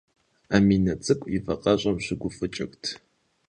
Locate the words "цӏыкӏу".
1.03-1.29